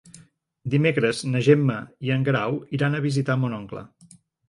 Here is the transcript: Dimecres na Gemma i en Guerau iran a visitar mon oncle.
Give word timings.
Dimecres 0.73 1.19
na 1.35 1.43
Gemma 1.49 1.77
i 2.09 2.15
en 2.17 2.27
Guerau 2.31 2.61
iran 2.81 2.97
a 3.03 3.07
visitar 3.09 3.41
mon 3.45 3.59
oncle. 3.63 3.89